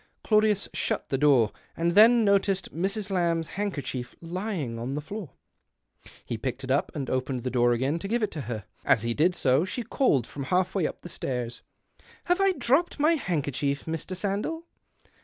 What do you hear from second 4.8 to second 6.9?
the floor. He picked it